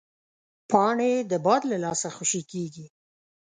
پاڼې 0.69 1.11
د 1.31 1.33
باد 1.45 1.61
له 1.71 1.77
لاسه 1.83 2.07
خوشې 2.15 2.41
کېږي 2.51 2.85